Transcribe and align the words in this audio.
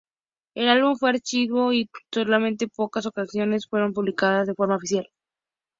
El 0.55 0.67
álbum 0.67 0.95
fue 0.95 1.11
archivado, 1.11 1.73
y 1.73 1.87
solamente 2.11 2.65
unas 2.65 2.75
pocas 2.75 3.07
canciones 3.13 3.67
fueron 3.67 3.93
publicadas 3.93 4.47
de 4.47 4.55
forma 4.55 4.77
oficial. 4.77 5.07